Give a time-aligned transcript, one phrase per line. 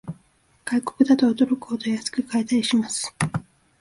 [0.65, 3.13] 外国だと驚くほど安く買えたりします